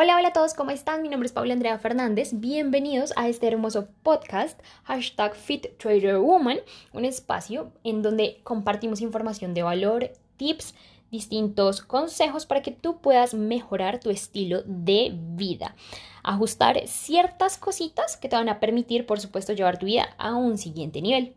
Hola, 0.00 0.14
hola 0.14 0.28
a 0.28 0.32
todos, 0.32 0.54
¿cómo 0.54 0.70
están? 0.70 1.02
Mi 1.02 1.08
nombre 1.08 1.26
es 1.26 1.32
Paula 1.32 1.54
Andrea 1.54 1.76
Fernández. 1.76 2.30
Bienvenidos 2.34 3.12
a 3.16 3.28
este 3.28 3.48
hermoso 3.48 3.88
podcast, 4.04 4.56
hashtag 4.84 5.34
Fit 5.34 5.76
Trader 5.76 6.18
Woman, 6.18 6.58
un 6.92 7.04
espacio 7.04 7.72
en 7.82 8.00
donde 8.02 8.38
compartimos 8.44 9.00
información 9.00 9.54
de 9.54 9.64
valor, 9.64 10.12
tips, 10.36 10.76
distintos 11.10 11.82
consejos 11.82 12.46
para 12.46 12.62
que 12.62 12.70
tú 12.70 13.00
puedas 13.00 13.34
mejorar 13.34 13.98
tu 13.98 14.10
estilo 14.10 14.62
de 14.66 15.18
vida. 15.34 15.74
Ajustar 16.22 16.80
ciertas 16.86 17.58
cositas 17.58 18.16
que 18.16 18.28
te 18.28 18.36
van 18.36 18.48
a 18.48 18.60
permitir, 18.60 19.04
por 19.04 19.18
supuesto, 19.18 19.52
llevar 19.52 19.80
tu 19.80 19.86
vida 19.86 20.14
a 20.16 20.36
un 20.36 20.58
siguiente 20.58 21.02
nivel. 21.02 21.34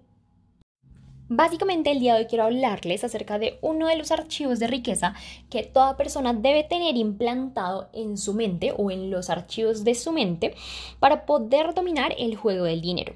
Básicamente 1.33 1.91
el 1.91 2.01
día 2.01 2.15
de 2.15 2.19
hoy 2.19 2.25
quiero 2.25 2.43
hablarles 2.43 3.05
acerca 3.05 3.39
de 3.39 3.57
uno 3.61 3.87
de 3.87 3.95
los 3.95 4.11
archivos 4.11 4.59
de 4.59 4.67
riqueza 4.67 5.13
que 5.49 5.63
toda 5.63 5.95
persona 5.95 6.33
debe 6.33 6.65
tener 6.65 6.97
implantado 6.97 7.87
en 7.93 8.17
su 8.17 8.33
mente 8.33 8.73
o 8.77 8.91
en 8.91 9.09
los 9.09 9.29
archivos 9.29 9.85
de 9.85 9.95
su 9.95 10.11
mente 10.11 10.55
para 10.99 11.25
poder 11.25 11.73
dominar 11.73 12.13
el 12.17 12.35
juego 12.35 12.65
del 12.65 12.81
dinero. 12.81 13.13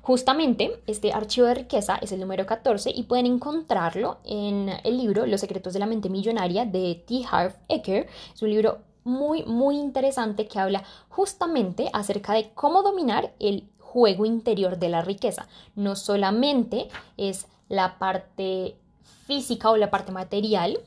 Justamente 0.00 0.80
este 0.86 1.12
archivo 1.12 1.46
de 1.46 1.56
riqueza 1.56 1.96
es 2.00 2.10
el 2.10 2.20
número 2.20 2.46
14 2.46 2.90
y 2.96 3.02
pueden 3.02 3.26
encontrarlo 3.26 4.16
en 4.24 4.70
el 4.82 4.96
libro 4.96 5.26
Los 5.26 5.42
secretos 5.42 5.74
de 5.74 5.80
la 5.80 5.86
mente 5.86 6.08
millonaria 6.08 6.64
de 6.64 7.04
T. 7.06 7.22
Harv 7.30 7.54
Eker. 7.68 8.06
Es 8.34 8.40
un 8.40 8.48
libro 8.48 8.78
muy 9.04 9.44
muy 9.44 9.76
interesante 9.76 10.48
que 10.48 10.58
habla 10.58 10.82
justamente 11.10 11.90
acerca 11.92 12.32
de 12.32 12.50
cómo 12.54 12.82
dominar 12.82 13.34
el 13.38 13.68
juego 13.94 14.26
interior 14.26 14.76
de 14.76 14.88
la 14.88 15.02
riqueza. 15.02 15.46
No 15.76 15.94
solamente 15.94 16.88
es 17.16 17.46
la 17.68 17.96
parte 18.00 18.76
física 19.24 19.70
o 19.70 19.76
la 19.76 19.92
parte 19.92 20.10
material, 20.10 20.80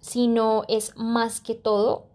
sino 0.00 0.64
es 0.66 0.96
más 0.96 1.42
que 1.42 1.54
todo 1.54 2.06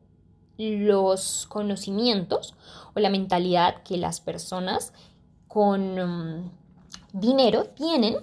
los 0.57 1.45
conocimientos 1.45 2.55
o 2.95 2.99
la 2.99 3.11
mentalidad 3.11 3.83
que 3.83 3.97
las 3.97 4.19
personas 4.19 4.93
con 5.47 5.99
um, 5.99 6.49
dinero 7.13 7.65
tienen 7.65 8.17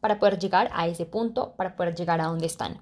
para 0.00 0.18
poder 0.18 0.38
llegar 0.38 0.70
a 0.74 0.86
ese 0.86 1.06
punto, 1.06 1.54
para 1.56 1.76
poder 1.76 1.94
llegar 1.94 2.20
a 2.20 2.26
donde 2.26 2.46
están. 2.46 2.78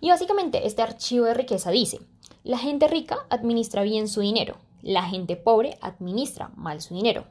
Y 0.00 0.08
básicamente 0.08 0.66
este 0.66 0.82
archivo 0.82 1.26
de 1.26 1.34
riqueza 1.34 1.70
dice, 1.70 2.00
la 2.42 2.58
gente 2.58 2.88
rica 2.88 3.18
administra 3.30 3.82
bien 3.84 4.08
su 4.08 4.22
dinero, 4.22 4.56
la 4.82 5.04
gente 5.04 5.36
pobre 5.36 5.78
administra 5.80 6.50
mal 6.56 6.80
su 6.80 6.94
dinero. 6.94 7.26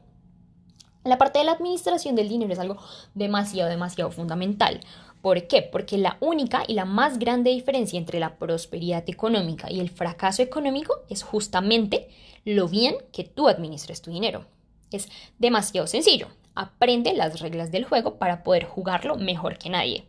La 1.04 1.18
parte 1.18 1.40
de 1.40 1.46
la 1.46 1.52
administración 1.52 2.16
del 2.16 2.30
dinero 2.30 2.54
es 2.54 2.60
algo 2.60 2.78
demasiado, 3.14 3.70
demasiado 3.70 4.10
fundamental. 4.10 4.80
¿Por 5.22 5.48
qué? 5.48 5.62
Porque 5.62 5.98
la 5.98 6.18
única 6.22 6.64
y 6.68 6.74
la 6.74 6.86
más 6.86 7.20
grande 7.20 7.52
diferencia 7.52 7.98
entre 7.98 8.20
la 8.20 8.38
prosperidad 8.38 9.04
económica 9.08 9.72
y 9.72 9.80
el 9.80 9.90
fracaso 9.90 10.42
económico 10.42 10.96
es 11.10 11.24
justamente 11.24 12.10
lo 12.46 12.68
bien 12.68 12.96
que 13.12 13.24
tú 13.24 13.48
administres 13.48 14.02
tu 14.02 14.12
dinero. 14.12 14.46
Es 14.92 15.10
demasiado 15.40 15.88
sencillo. 15.88 16.28
Aprende 16.56 17.14
las 17.14 17.40
reglas 17.40 17.72
del 17.72 17.86
juego 17.86 18.18
para 18.18 18.44
poder 18.44 18.66
jugarlo 18.66 19.16
mejor 19.16 19.58
que 19.58 19.70
nadie. 19.70 20.08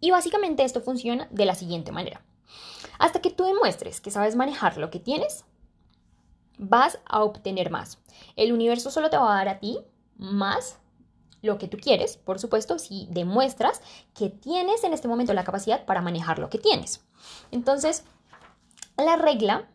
Y 0.00 0.10
básicamente 0.10 0.62
esto 0.62 0.80
funciona 0.80 1.26
de 1.30 1.46
la 1.46 1.54
siguiente 1.54 1.90
manera. 1.90 2.22
Hasta 2.98 3.20
que 3.20 3.30
tú 3.30 3.44
demuestres 3.44 4.00
que 4.00 4.10
sabes 4.10 4.36
manejar 4.36 4.76
lo 4.76 4.90
que 4.90 5.00
tienes, 5.00 5.44
vas 6.58 6.98
a 7.04 7.22
obtener 7.22 7.70
más. 7.70 7.98
El 8.36 8.52
universo 8.52 8.90
solo 8.90 9.10
te 9.10 9.16
va 9.16 9.32
a 9.32 9.36
dar 9.36 9.48
a 9.48 9.60
ti 9.60 9.78
más 10.16 10.78
lo 11.42 11.58
que 11.58 11.68
tú 11.68 11.76
quieres, 11.76 12.16
por 12.16 12.38
supuesto, 12.38 12.78
si 12.78 13.06
demuestras 13.10 13.80
que 14.14 14.30
tienes 14.30 14.84
en 14.84 14.92
este 14.92 15.08
momento 15.08 15.32
la 15.32 15.44
capacidad 15.44 15.84
para 15.84 16.02
manejar 16.02 16.38
lo 16.38 16.50
que 16.50 16.58
tienes. 16.58 17.04
Entonces, 17.50 18.04
la 18.96 19.16
regla 19.16 19.68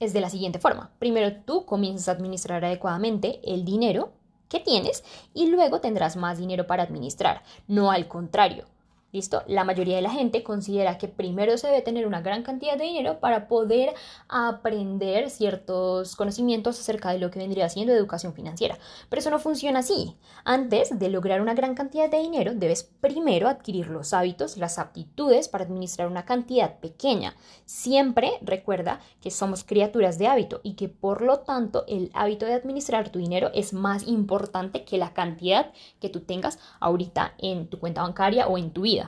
es 0.00 0.12
de 0.12 0.20
la 0.20 0.30
siguiente 0.30 0.58
forma. 0.58 0.90
Primero 0.98 1.34
tú 1.44 1.64
comienzas 1.64 2.08
a 2.08 2.12
administrar 2.12 2.64
adecuadamente 2.64 3.40
el 3.44 3.64
dinero 3.64 4.12
que 4.48 4.60
tienes 4.60 5.04
y 5.34 5.48
luego 5.48 5.80
tendrás 5.80 6.16
más 6.16 6.38
dinero 6.38 6.66
para 6.66 6.82
administrar, 6.82 7.42
no 7.68 7.90
al 7.90 8.08
contrario. 8.08 8.66
¿Listo? 9.12 9.42
La 9.46 9.64
mayoría 9.64 9.96
de 9.96 10.00
la 10.00 10.10
gente 10.10 10.42
considera 10.42 10.96
que 10.96 11.06
primero 11.06 11.58
se 11.58 11.66
debe 11.66 11.82
tener 11.82 12.06
una 12.06 12.22
gran 12.22 12.42
cantidad 12.42 12.78
de 12.78 12.84
dinero 12.84 13.20
para 13.20 13.46
poder 13.46 13.92
aprender 14.26 15.28
ciertos 15.28 16.16
conocimientos 16.16 16.80
acerca 16.80 17.10
de 17.10 17.18
lo 17.18 17.30
que 17.30 17.38
vendría 17.38 17.68
siendo 17.68 17.92
educación 17.92 18.32
financiera. 18.32 18.78
Pero 19.10 19.20
eso 19.20 19.28
no 19.28 19.38
funciona 19.38 19.80
así. 19.80 20.16
Antes 20.44 20.98
de 20.98 21.10
lograr 21.10 21.42
una 21.42 21.52
gran 21.52 21.74
cantidad 21.74 22.10
de 22.10 22.22
dinero, 22.22 22.54
debes 22.54 22.84
primero 22.84 23.48
adquirir 23.48 23.88
los 23.88 24.14
hábitos, 24.14 24.56
las 24.56 24.78
aptitudes 24.78 25.46
para 25.46 25.64
administrar 25.64 26.08
una 26.08 26.24
cantidad 26.24 26.78
pequeña. 26.78 27.36
Siempre 27.66 28.38
recuerda 28.40 29.00
que 29.20 29.30
somos 29.30 29.62
criaturas 29.62 30.18
de 30.18 30.28
hábito 30.28 30.60
y 30.62 30.72
que 30.72 30.88
por 30.88 31.20
lo 31.20 31.40
tanto 31.40 31.84
el 31.86 32.10
hábito 32.14 32.46
de 32.46 32.54
administrar 32.54 33.10
tu 33.10 33.18
dinero 33.18 33.50
es 33.52 33.74
más 33.74 34.08
importante 34.08 34.86
que 34.86 34.96
la 34.96 35.12
cantidad 35.12 35.70
que 36.00 36.08
tú 36.08 36.20
tengas 36.20 36.58
ahorita 36.80 37.34
en 37.36 37.68
tu 37.68 37.78
cuenta 37.78 38.00
bancaria 38.00 38.46
o 38.46 38.56
en 38.56 38.70
tu 38.70 38.80
vida. 38.80 39.01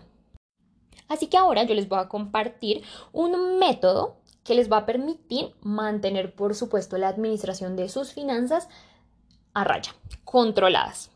Así 1.09 1.27
que 1.27 1.37
ahora 1.37 1.65
yo 1.65 1.75
les 1.75 1.89
voy 1.89 1.99
a 1.99 2.09
compartir 2.09 2.83
un 3.13 3.59
método 3.59 4.17
que 4.45 4.55
les 4.55 4.71
va 4.71 4.79
a 4.79 4.87
permitir 4.87 5.55
mantener, 5.63 6.35
por 6.35 6.55
supuesto, 6.55 6.99
la 6.99 7.09
administración 7.09 7.77
de 7.77 7.89
sus 7.89 8.13
finanzas 8.13 8.69
a 9.55 9.65
raya, 9.65 9.95
controladas. 10.25 11.11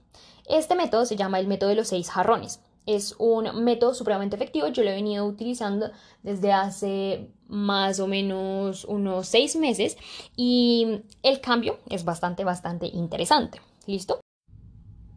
Este 0.49 0.75
método 0.75 1.05
se 1.05 1.17
llama 1.17 1.39
el 1.39 1.47
método 1.47 1.71
de 1.71 1.77
los 1.77 1.89
seis 1.89 2.11
jarrones. 2.11 2.61
Es 2.87 3.15
un 3.19 3.65
método 3.65 3.93
supremamente 3.93 4.37
efectivo. 4.37 4.69
Yo 4.69 4.83
lo 4.83 4.91
he 4.91 4.95
venido 4.95 5.27
utilizando 5.27 5.91
desde 6.23 6.53
hace 6.53 7.29
más 7.49 8.01
o 8.01 8.07
menos 8.07 8.87
unos 8.87 9.29
seis 9.29 9.57
meses 9.57 9.99
y 10.37 11.03
el 11.23 11.43
cambio 11.43 11.79
es 11.91 12.07
bastante, 12.07 12.45
bastante 12.45 12.87
interesante. 12.87 13.61
¿Listo? 13.87 14.21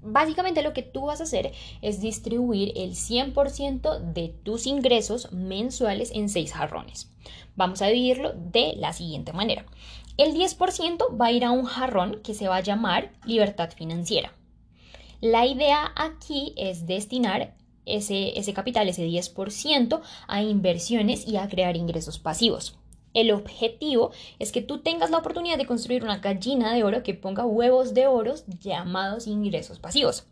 Básicamente 0.03 0.63
lo 0.63 0.73
que 0.73 0.81
tú 0.81 1.05
vas 1.05 1.21
a 1.21 1.25
hacer 1.25 1.51
es 1.81 2.01
distribuir 2.01 2.73
el 2.75 2.91
100% 2.91 3.99
de 3.99 4.29
tus 4.29 4.65
ingresos 4.65 5.31
mensuales 5.31 6.11
en 6.13 6.27
seis 6.27 6.53
jarrones. 6.53 7.11
Vamos 7.55 7.81
a 7.81 7.87
dividirlo 7.87 8.33
de 8.33 8.73
la 8.77 8.93
siguiente 8.93 9.31
manera. 9.31 9.65
El 10.17 10.33
10% 10.33 11.19
va 11.19 11.27
a 11.27 11.31
ir 11.31 11.45
a 11.45 11.51
un 11.51 11.65
jarrón 11.65 12.21
que 12.23 12.33
se 12.33 12.47
va 12.47 12.57
a 12.57 12.61
llamar 12.61 13.11
libertad 13.25 13.71
financiera. 13.71 14.33
La 15.19 15.45
idea 15.45 15.91
aquí 15.95 16.53
es 16.57 16.87
destinar 16.87 17.55
ese, 17.85 18.37
ese 18.39 18.53
capital, 18.53 18.89
ese 18.89 19.05
10%, 19.05 20.01
a 20.27 20.41
inversiones 20.41 21.27
y 21.27 21.37
a 21.37 21.47
crear 21.47 21.77
ingresos 21.77 22.17
pasivos. 22.17 22.80
El 23.13 23.31
objetivo 23.31 24.11
es 24.39 24.51
que 24.51 24.61
tú 24.61 24.79
tengas 24.79 25.11
la 25.11 25.17
oportunidad 25.17 25.57
de 25.57 25.65
construir 25.65 26.03
una 26.03 26.19
gallina 26.19 26.73
de 26.73 26.83
oro 26.83 27.03
que 27.03 27.13
ponga 27.13 27.45
huevos 27.45 27.93
de 27.93 28.07
oro 28.07 28.35
llamados 28.59 29.27
ingresos 29.27 29.79
pasivos. 29.79 30.27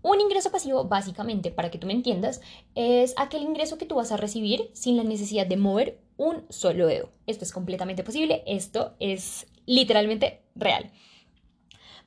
Un 0.00 0.20
ingreso 0.20 0.50
pasivo, 0.50 0.84
básicamente, 0.84 1.50
para 1.50 1.70
que 1.70 1.78
tú 1.78 1.86
me 1.86 1.92
entiendas, 1.92 2.40
es 2.74 3.14
aquel 3.16 3.42
ingreso 3.42 3.78
que 3.78 3.86
tú 3.86 3.96
vas 3.96 4.12
a 4.12 4.16
recibir 4.16 4.70
sin 4.72 4.96
la 4.96 5.02
necesidad 5.02 5.46
de 5.46 5.56
mover 5.56 5.98
un 6.16 6.44
solo 6.50 6.86
dedo. 6.86 7.10
Esto 7.26 7.44
es 7.44 7.52
completamente 7.52 8.04
posible, 8.04 8.44
esto 8.46 8.94
es 9.00 9.46
literalmente 9.66 10.42
real. 10.54 10.92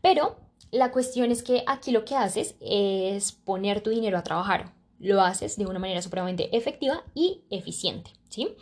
Pero 0.02 0.38
la 0.72 0.92
cuestión 0.92 1.32
es 1.32 1.44
que 1.44 1.64
aquí 1.68 1.92
lo 1.92 2.06
que 2.06 2.16
haces 2.16 2.56
es 2.62 3.34
poner 3.34 3.82
tu 3.82 3.90
dinero 3.90 4.18
a 4.18 4.24
trabajar. 4.24 4.74
Lo 5.00 5.22
haces 5.22 5.58
de 5.58 5.66
una 5.66 5.80
manera 5.80 6.02
supremamente 6.02 6.56
efectiva 6.56 7.04
y 7.14 7.42
eficiente, 7.50 8.12
¿sí? 8.30 8.56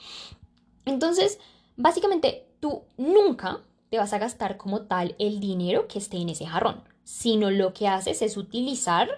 Entonces, 0.85 1.40
básicamente, 1.78 2.47
tú 2.59 2.84
nunca 2.97 3.62
te 3.90 3.97
vas 3.97 4.13
a 4.13 4.19
gastar 4.19 4.57
como 4.57 4.84
tal 4.84 5.16
el 5.19 5.40
dinero 5.40 5.88
que 5.88 6.00
esté 6.00 6.17
en 6.17 6.29
ese 6.29 6.45
jarrón, 6.45 6.84
sino 7.03 7.50
lo 7.50 7.73
que 7.73 7.88
haces 7.88 8.22
es 8.22 8.38
utilizar 8.38 9.09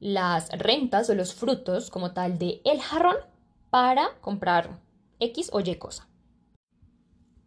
las 0.00 0.50
rentas 0.50 1.08
o 1.10 1.14
los 1.14 1.34
frutos 1.34 1.90
como 1.90 2.12
tal 2.12 2.38
de 2.38 2.60
el 2.64 2.80
jarrón 2.80 3.16
para 3.68 4.18
comprar 4.20 4.80
X 5.20 5.50
o 5.52 5.60
Y 5.60 5.76
cosa. 5.76 6.08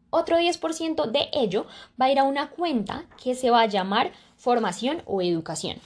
Otro 0.10 0.38
10% 0.38 1.12
de 1.12 1.30
ello 1.34 1.66
va 2.00 2.06
a 2.06 2.12
ir 2.12 2.20
a 2.20 2.24
una 2.24 2.52
cuenta 2.52 3.06
que 3.22 3.34
se 3.34 3.50
va 3.50 3.62
a 3.62 3.66
llamar 3.66 4.12
formación 4.38 5.02
o 5.06 5.24
educación. 5.24 5.78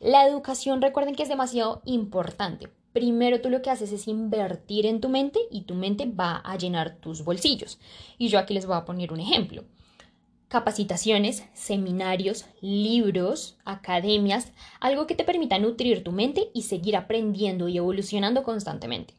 La 0.00 0.26
educación, 0.26 0.80
recuerden 0.80 1.14
que 1.14 1.24
es 1.24 1.28
demasiado 1.28 1.82
importante 1.84 2.70
primero 2.92 3.40
tú 3.40 3.50
lo 3.50 3.62
que 3.62 3.70
haces 3.70 3.92
es 3.92 4.08
invertir 4.08 4.86
en 4.86 5.00
tu 5.00 5.08
mente 5.08 5.40
y 5.50 5.62
tu 5.62 5.74
mente 5.74 6.06
va 6.06 6.36
a 6.36 6.56
llenar 6.56 6.96
tus 6.96 7.24
bolsillos. 7.24 7.78
Y 8.18 8.28
yo 8.28 8.38
aquí 8.38 8.54
les 8.54 8.66
voy 8.66 8.76
a 8.76 8.84
poner 8.84 9.12
un 9.12 9.20
ejemplo. 9.20 9.64
Capacitaciones, 10.48 11.44
seminarios, 11.54 12.46
libros, 12.60 13.56
academias, 13.64 14.52
algo 14.80 15.06
que 15.06 15.14
te 15.14 15.24
permita 15.24 15.58
nutrir 15.58 16.02
tu 16.02 16.10
mente 16.10 16.50
y 16.52 16.62
seguir 16.62 16.96
aprendiendo 16.96 17.68
y 17.68 17.76
evolucionando 17.76 18.42
constantemente. 18.42 19.14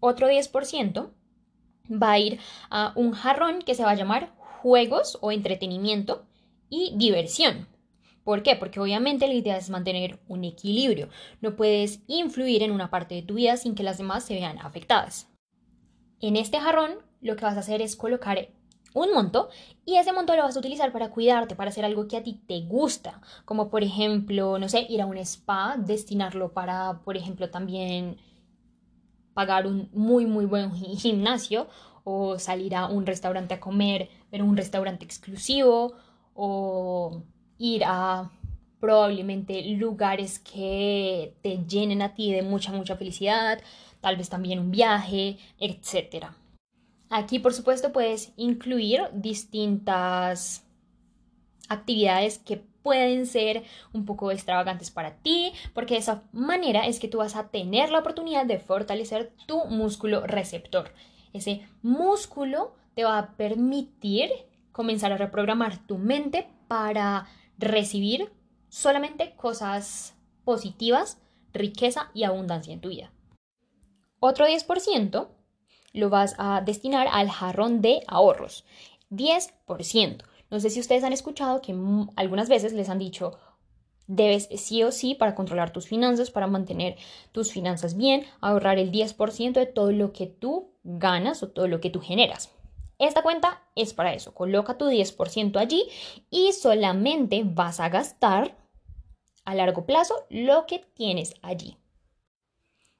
Otro 0.00 0.28
10% 0.28 1.10
va 1.90 2.12
a 2.12 2.18
ir 2.18 2.38
a 2.70 2.92
un 2.96 3.12
jarrón 3.12 3.62
que 3.62 3.74
se 3.74 3.84
va 3.84 3.92
a 3.92 3.96
llamar 3.96 4.34
juegos 4.60 5.16
o 5.22 5.32
entretenimiento 5.32 6.26
y 6.68 6.92
diversión. 6.96 7.68
¿Por 8.24 8.42
qué? 8.42 8.56
Porque 8.56 8.80
obviamente 8.80 9.26
la 9.26 9.34
idea 9.34 9.56
es 9.56 9.70
mantener 9.70 10.20
un 10.28 10.44
equilibrio. 10.44 11.08
No 11.40 11.56
puedes 11.56 12.00
influir 12.06 12.62
en 12.62 12.70
una 12.70 12.90
parte 12.90 13.14
de 13.14 13.22
tu 13.22 13.34
vida 13.34 13.56
sin 13.56 13.74
que 13.74 13.82
las 13.82 13.98
demás 13.98 14.24
se 14.24 14.34
vean 14.34 14.58
afectadas. 14.58 15.28
En 16.20 16.36
este 16.36 16.60
jarrón 16.60 16.98
lo 17.20 17.36
que 17.36 17.44
vas 17.44 17.56
a 17.56 17.60
hacer 17.60 17.82
es 17.82 17.96
colocar 17.96 18.48
un 18.94 19.12
monto 19.12 19.48
y 19.84 19.96
ese 19.96 20.12
monto 20.12 20.36
lo 20.36 20.42
vas 20.42 20.56
a 20.56 20.58
utilizar 20.58 20.92
para 20.92 21.10
cuidarte, 21.10 21.56
para 21.56 21.70
hacer 21.70 21.84
algo 21.84 22.06
que 22.06 22.16
a 22.16 22.22
ti 22.22 22.40
te 22.46 22.60
gusta, 22.60 23.20
como 23.44 23.70
por 23.70 23.82
ejemplo, 23.82 24.58
no 24.58 24.68
sé, 24.68 24.86
ir 24.88 25.00
a 25.00 25.06
un 25.06 25.16
spa, 25.18 25.76
destinarlo 25.78 26.52
para, 26.52 27.00
por 27.04 27.16
ejemplo, 27.16 27.50
también 27.50 28.18
pagar 29.34 29.66
un 29.66 29.88
muy, 29.92 30.26
muy 30.26 30.44
buen 30.44 30.72
gimnasio 30.72 31.68
o 32.04 32.38
salir 32.38 32.74
a 32.74 32.86
un 32.86 33.06
restaurante 33.06 33.54
a 33.54 33.60
comer, 33.60 34.10
pero 34.30 34.44
un 34.44 34.56
restaurante 34.56 35.04
exclusivo 35.04 35.94
o 36.34 37.22
ir 37.58 37.82
a 37.84 38.30
probablemente 38.80 39.62
lugares 39.76 40.40
que 40.40 41.34
te 41.42 41.64
llenen 41.66 42.02
a 42.02 42.14
ti 42.14 42.32
de 42.32 42.42
mucha, 42.42 42.72
mucha 42.72 42.96
felicidad, 42.96 43.60
tal 44.00 44.16
vez 44.16 44.28
también 44.28 44.58
un 44.58 44.72
viaje, 44.72 45.38
etc. 45.60 46.26
Aquí, 47.08 47.38
por 47.38 47.54
supuesto, 47.54 47.92
puedes 47.92 48.32
incluir 48.36 49.02
distintas 49.12 50.64
actividades 51.68 52.38
que 52.38 52.56
pueden 52.82 53.26
ser 53.26 53.62
un 53.92 54.04
poco 54.04 54.30
extravagantes 54.32 54.90
para 54.90 55.14
ti, 55.16 55.52
porque 55.74 55.94
de 55.94 56.00
esa 56.00 56.24
manera 56.32 56.86
es 56.86 56.98
que 56.98 57.08
tú 57.08 57.18
vas 57.18 57.36
a 57.36 57.48
tener 57.48 57.90
la 57.90 58.00
oportunidad 58.00 58.46
de 58.46 58.58
fortalecer 58.58 59.32
tu 59.46 59.64
músculo 59.66 60.26
receptor. 60.26 60.92
Ese 61.32 61.66
músculo 61.82 62.74
te 62.94 63.04
va 63.04 63.18
a 63.18 63.36
permitir 63.36 64.30
comenzar 64.72 65.12
a 65.12 65.16
reprogramar 65.16 65.78
tu 65.86 65.98
mente 65.98 66.48
para 66.66 67.26
recibir 67.62 68.32
solamente 68.68 69.34
cosas 69.36 70.14
positivas, 70.44 71.18
riqueza 71.52 72.10
y 72.12 72.24
abundancia 72.24 72.72
en 72.72 72.80
tu 72.80 72.88
vida. 72.88 73.12
Otro 74.20 74.46
10% 74.46 75.28
lo 75.94 76.10
vas 76.10 76.34
a 76.38 76.60
destinar 76.60 77.08
al 77.10 77.30
jarrón 77.30 77.80
de 77.80 78.02
ahorros. 78.06 78.64
10%. 79.10 80.22
No 80.50 80.60
sé 80.60 80.70
si 80.70 80.80
ustedes 80.80 81.04
han 81.04 81.12
escuchado 81.12 81.62
que 81.62 81.74
algunas 82.16 82.48
veces 82.48 82.72
les 82.72 82.88
han 82.88 82.98
dicho, 82.98 83.38
debes 84.06 84.48
sí 84.56 84.82
o 84.82 84.92
sí 84.92 85.14
para 85.14 85.34
controlar 85.34 85.72
tus 85.72 85.86
finanzas, 85.86 86.30
para 86.30 86.46
mantener 86.46 86.96
tus 87.32 87.52
finanzas 87.52 87.96
bien, 87.96 88.24
ahorrar 88.40 88.78
el 88.78 88.90
10% 88.90 89.52
de 89.52 89.66
todo 89.66 89.92
lo 89.92 90.12
que 90.12 90.26
tú 90.26 90.72
ganas 90.82 91.42
o 91.42 91.48
todo 91.48 91.68
lo 91.68 91.80
que 91.80 91.90
tú 91.90 92.00
generas. 92.00 92.50
Esta 93.02 93.22
cuenta 93.22 93.60
es 93.74 93.94
para 93.94 94.14
eso. 94.14 94.32
Coloca 94.32 94.78
tu 94.78 94.84
10% 94.86 95.56
allí 95.56 95.88
y 96.30 96.52
solamente 96.52 97.42
vas 97.44 97.80
a 97.80 97.88
gastar 97.88 98.56
a 99.44 99.56
largo 99.56 99.86
plazo 99.86 100.24
lo 100.30 100.66
que 100.66 100.78
tienes 100.78 101.34
allí. 101.42 101.76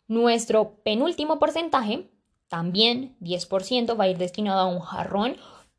Nuestro 0.08 0.75
penúltimo 0.82 1.38
porcentaje, 1.38 2.10
también 2.49 3.16
10%, 3.20 3.96
va 3.96 4.04
a 4.04 4.08
ir 4.08 4.19
destinado 4.19 4.58
a 4.58 4.66
un 4.66 4.81
jarrón 4.81 5.37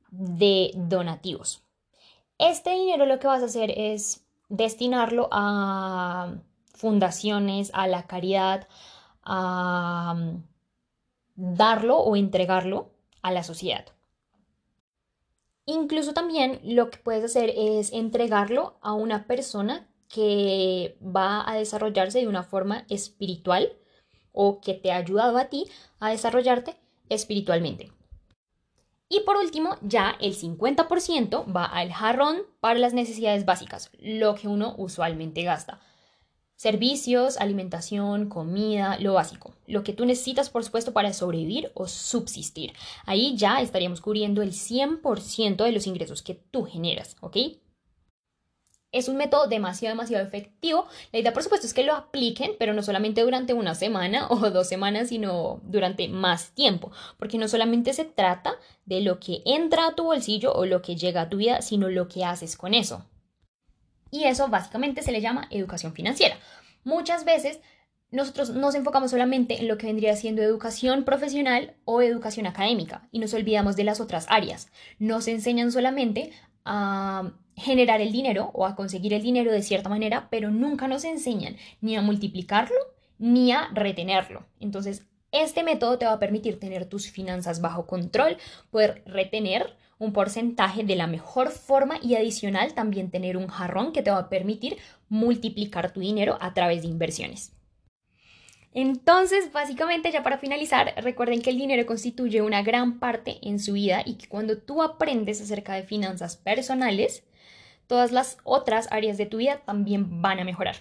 de 0.09 0.71
donativos. 0.73 1.61
Este 2.37 2.69
dinero 2.69 3.05
lo 3.05 3.19
que 3.19 3.27
vas 3.27 3.41
a 3.41 3.47
hacer 3.47 3.73
es 3.75 4.25
destinarlo 4.47 5.27
a 5.33 6.33
fundaciones, 6.73 7.71
a 7.73 7.87
la 7.87 8.07
caridad, 8.07 8.69
a 9.21 10.15
mm, 10.15 10.43
darlo 11.35 11.97
o 11.97 12.15
entregarlo 12.15 12.89
a 13.21 13.33
la 13.33 13.43
sociedad. 13.43 13.85
Incluso 15.65 16.13
también 16.13 16.59
lo 16.63 16.89
que 16.89 16.97
puedes 16.97 17.23
hacer 17.23 17.51
es 17.55 17.93
entregarlo 17.93 18.77
a 18.81 18.93
una 18.93 19.27
persona 19.27 19.87
que 20.09 20.97
va 21.01 21.49
a 21.49 21.55
desarrollarse 21.55 22.19
de 22.19 22.27
una 22.27 22.43
forma 22.43 22.85
espiritual 22.89 23.73
o 24.31 24.59
que 24.59 24.73
te 24.73 24.91
ha 24.91 24.97
ayudado 24.97 25.37
a 25.37 25.45
ti 25.45 25.67
a 25.99 26.09
desarrollarte 26.09 26.75
espiritualmente. 27.09 27.91
Y 29.09 29.21
por 29.21 29.37
último, 29.37 29.77
ya 29.81 30.15
el 30.19 30.35
50% 30.35 31.55
va 31.55 31.65
al 31.65 31.93
jarrón 31.93 32.43
para 32.59 32.79
las 32.79 32.93
necesidades 32.93 33.45
básicas, 33.45 33.91
lo 33.99 34.35
que 34.35 34.47
uno 34.47 34.73
usualmente 34.77 35.43
gasta. 35.43 35.79
Servicios, 36.63 37.35
alimentación, 37.41 38.29
comida, 38.29 38.97
lo 38.97 39.15
básico. 39.15 39.53
Lo 39.67 39.83
que 39.83 39.91
tú 39.91 40.05
necesitas, 40.05 40.49
por 40.49 40.63
supuesto, 40.63 40.93
para 40.93 41.11
sobrevivir 41.11 41.73
o 41.73 41.89
subsistir. 41.89 42.71
Ahí 43.05 43.35
ya 43.35 43.59
estaríamos 43.59 43.99
cubriendo 43.99 44.41
el 44.41 44.53
100% 44.53 45.65
de 45.65 45.71
los 45.73 45.87
ingresos 45.87 46.21
que 46.21 46.35
tú 46.35 46.63
generas, 46.63 47.17
¿ok? 47.19 47.35
Es 48.93 49.09
un 49.09 49.17
método 49.17 49.47
demasiado, 49.47 49.93
demasiado 49.93 50.25
efectivo. 50.25 50.87
La 51.11 51.19
idea, 51.19 51.33
por 51.33 51.43
supuesto, 51.43 51.67
es 51.67 51.73
que 51.73 51.83
lo 51.83 51.95
apliquen, 51.95 52.51
pero 52.57 52.73
no 52.73 52.81
solamente 52.81 53.23
durante 53.23 53.53
una 53.53 53.75
semana 53.75 54.27
o 54.29 54.49
dos 54.49 54.69
semanas, 54.69 55.09
sino 55.09 55.59
durante 55.65 56.07
más 56.07 56.51
tiempo, 56.51 56.93
porque 57.17 57.37
no 57.37 57.49
solamente 57.49 57.91
se 57.91 58.05
trata 58.05 58.55
de 58.85 59.01
lo 59.01 59.19
que 59.19 59.41
entra 59.43 59.87
a 59.87 59.95
tu 59.95 60.05
bolsillo 60.05 60.53
o 60.53 60.65
lo 60.65 60.81
que 60.81 60.95
llega 60.95 61.23
a 61.23 61.29
tu 61.29 61.35
vida, 61.35 61.61
sino 61.61 61.89
lo 61.89 62.07
que 62.07 62.23
haces 62.23 62.55
con 62.55 62.73
eso. 62.73 63.03
Y 64.13 64.25
eso 64.25 64.47
básicamente 64.47 65.01
se 65.01 65.11
le 65.11 65.21
llama 65.21 65.47
educación 65.49 65.93
financiera. 65.93 66.37
Muchas 66.83 67.25
veces 67.25 67.59
nosotros 68.11 68.51
nos 68.51 68.75
enfocamos 68.75 69.09
solamente 69.09 69.59
en 69.59 69.67
lo 69.67 69.79
que 69.79 69.87
vendría 69.87 70.15
siendo 70.15 70.43
educación 70.43 71.03
profesional 71.03 71.73
o 71.83 71.99
educación 71.99 72.45
académica 72.45 73.07
y 73.11 73.17
nos 73.17 73.33
olvidamos 73.33 73.75
de 73.75 73.85
las 73.85 73.99
otras 73.99 74.27
áreas. 74.29 74.69
Nos 74.99 75.27
enseñan 75.27 75.71
solamente 75.71 76.31
a 76.63 77.31
generar 77.55 78.01
el 78.01 78.11
dinero 78.11 78.51
o 78.53 78.67
a 78.67 78.75
conseguir 78.75 79.15
el 79.15 79.23
dinero 79.23 79.51
de 79.51 79.63
cierta 79.63 79.89
manera, 79.89 80.27
pero 80.29 80.51
nunca 80.51 80.87
nos 80.87 81.05
enseñan 81.05 81.55
ni 81.81 81.95
a 81.95 82.03
multiplicarlo 82.03 82.77
ni 83.17 83.51
a 83.51 83.69
retenerlo. 83.73 84.45
Entonces, 84.59 85.07
este 85.31 85.63
método 85.63 85.97
te 85.97 86.05
va 86.05 86.13
a 86.13 86.19
permitir 86.19 86.59
tener 86.59 86.85
tus 86.85 87.09
finanzas 87.09 87.61
bajo 87.61 87.87
control, 87.87 88.37
poder 88.69 89.01
retener 89.07 89.75
un 90.03 90.13
porcentaje 90.13 90.83
de 90.83 90.95
la 90.95 91.07
mejor 91.07 91.49
forma 91.49 91.97
y 92.01 92.15
adicional 92.15 92.73
también 92.73 93.09
tener 93.09 93.37
un 93.37 93.47
jarrón 93.47 93.93
que 93.93 94.01
te 94.01 94.11
va 94.11 94.19
a 94.19 94.29
permitir 94.29 94.77
multiplicar 95.09 95.91
tu 95.91 96.01
dinero 96.01 96.37
a 96.41 96.53
través 96.53 96.81
de 96.81 96.89
inversiones. 96.89 97.53
Entonces, 98.73 99.51
básicamente, 99.51 100.11
ya 100.11 100.23
para 100.23 100.39
finalizar, 100.39 100.93
recuerden 100.97 101.41
que 101.41 101.51
el 101.51 101.57
dinero 101.57 101.85
constituye 101.85 102.41
una 102.41 102.63
gran 102.63 102.99
parte 102.99 103.37
en 103.43 103.59
su 103.59 103.73
vida 103.73 104.01
y 104.03 104.15
que 104.15 104.27
cuando 104.27 104.57
tú 104.57 104.81
aprendes 104.81 105.41
acerca 105.41 105.73
de 105.73 105.83
finanzas 105.83 106.37
personales, 106.37 107.23
todas 107.87 108.11
las 108.11 108.37
otras 108.43 108.87
áreas 108.91 109.17
de 109.17 109.27
tu 109.27 109.37
vida 109.37 109.61
también 109.63 110.21
van 110.21 110.39
a 110.39 110.43
mejorar. 110.43 110.77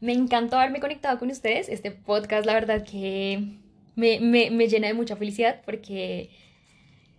Me 0.00 0.12
encantó 0.12 0.56
haberme 0.56 0.80
conectado 0.80 1.18
con 1.20 1.30
ustedes. 1.30 1.68
Este 1.68 1.92
podcast, 1.92 2.44
la 2.44 2.54
verdad 2.54 2.84
que 2.84 3.60
me, 3.94 4.18
me 4.20 4.68
llena 4.68 4.88
de 4.88 4.94
mucha 4.94 5.14
felicidad 5.14 5.60
porque 5.64 6.30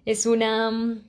es 0.06 0.26
una 0.26 1.02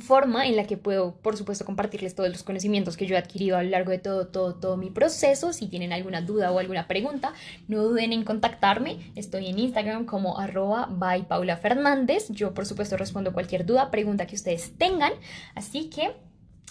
forma 0.00 0.46
en 0.46 0.56
la 0.56 0.64
que 0.64 0.76
puedo, 0.76 1.16
por 1.16 1.36
supuesto, 1.36 1.64
compartirles 1.64 2.14
todos 2.14 2.28
los 2.28 2.42
conocimientos 2.42 2.96
que 2.96 3.06
yo 3.06 3.14
he 3.14 3.18
adquirido 3.18 3.56
a 3.56 3.62
lo 3.62 3.70
largo 3.70 3.90
de 3.90 3.98
todo, 3.98 4.26
todo, 4.26 4.54
todo 4.54 4.76
mi 4.76 4.90
proceso. 4.90 5.52
Si 5.52 5.66
tienen 5.66 5.92
alguna 5.92 6.20
duda 6.20 6.52
o 6.52 6.58
alguna 6.58 6.86
pregunta, 6.86 7.32
no 7.68 7.82
duden 7.82 8.12
en 8.12 8.24
contactarme. 8.24 8.98
Estoy 9.16 9.46
en 9.46 9.58
Instagram 9.58 10.04
como 10.04 10.38
arroba 10.38 10.88
Paula 11.28 11.56
Fernández. 11.56 12.28
Yo, 12.30 12.52
por 12.52 12.66
supuesto, 12.66 12.96
respondo 12.96 13.32
cualquier 13.32 13.64
duda, 13.64 13.90
pregunta 13.90 14.26
que 14.26 14.36
ustedes 14.36 14.76
tengan. 14.76 15.12
Así 15.54 15.88
que 15.88 16.12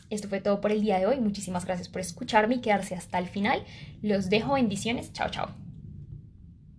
esto 0.10 0.30
fue 0.30 0.40
todo 0.40 0.62
por 0.62 0.72
el 0.72 0.82
día 0.82 1.00
de 1.00 1.08
hoy. 1.08 1.20
Muchísimas 1.20 1.66
gracias 1.66 1.90
por 1.90 2.02
escucharme 2.02 2.56
y 2.56 2.62
quedarse 2.62 2.96
hasta 2.96 3.18
el 3.20 3.28
final. 3.28 3.64
Los 4.02 4.30
dejo 4.30 4.54
bendiciones. 4.54 5.12
Chao, 5.12 5.30
chao. 5.30 5.67